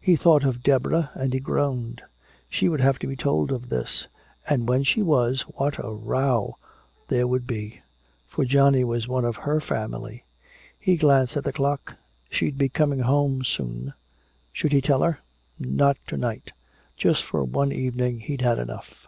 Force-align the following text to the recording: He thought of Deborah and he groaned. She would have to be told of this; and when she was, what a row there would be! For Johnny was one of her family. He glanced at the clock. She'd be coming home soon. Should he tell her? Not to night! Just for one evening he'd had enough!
He 0.00 0.16
thought 0.16 0.42
of 0.44 0.64
Deborah 0.64 1.12
and 1.14 1.32
he 1.32 1.38
groaned. 1.38 2.02
She 2.48 2.68
would 2.68 2.80
have 2.80 2.98
to 2.98 3.06
be 3.06 3.14
told 3.14 3.52
of 3.52 3.68
this; 3.68 4.08
and 4.48 4.68
when 4.68 4.82
she 4.82 5.00
was, 5.00 5.42
what 5.42 5.78
a 5.78 5.92
row 5.94 6.56
there 7.06 7.28
would 7.28 7.46
be! 7.46 7.80
For 8.26 8.44
Johnny 8.44 8.82
was 8.82 9.06
one 9.06 9.24
of 9.24 9.36
her 9.36 9.60
family. 9.60 10.24
He 10.76 10.96
glanced 10.96 11.36
at 11.36 11.44
the 11.44 11.52
clock. 11.52 11.94
She'd 12.32 12.58
be 12.58 12.68
coming 12.68 12.98
home 12.98 13.44
soon. 13.44 13.94
Should 14.52 14.72
he 14.72 14.80
tell 14.80 15.04
her? 15.04 15.20
Not 15.56 15.98
to 16.08 16.16
night! 16.16 16.50
Just 16.96 17.22
for 17.22 17.44
one 17.44 17.70
evening 17.70 18.18
he'd 18.18 18.40
had 18.42 18.58
enough! 18.58 19.06